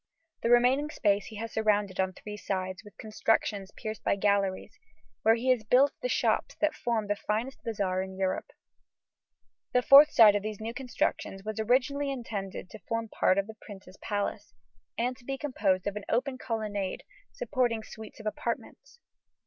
[0.41, 4.79] The remaining space he has surrounded on three sides with constructions pierced by galleries,
[5.21, 8.51] where he has built the shops that form the finest bazaar in Europe.
[9.73, 13.53] The fourth side of these new constructions was originally intended to form part of the
[13.53, 14.55] Prince's palace,
[14.97, 18.97] and to be composed of an open colonnade supporting suites of apartments.